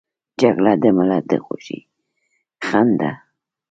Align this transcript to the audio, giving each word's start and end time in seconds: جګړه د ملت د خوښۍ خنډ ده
جګړه 0.39 0.73
د 0.83 0.85
ملت 0.97 1.23
د 1.31 1.33
خوښۍ 1.45 1.79
خنډ 2.65 2.91
ده 3.01 3.11